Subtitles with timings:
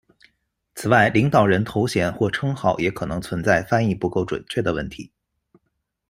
[0.73, 5.11] 此外领导人头衔或称号也可能存在翻译不够准确的问题。